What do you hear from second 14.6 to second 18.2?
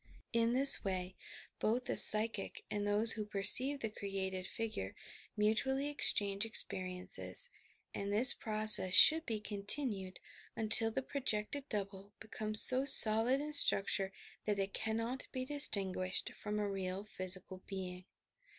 cannot be distinguished from a real physical being.